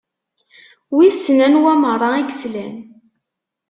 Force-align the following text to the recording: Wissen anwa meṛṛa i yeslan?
Wissen 0.95 1.39
anwa 1.47 1.73
meṛṛa 1.81 2.09
i 2.17 2.23
yeslan? 2.25 2.75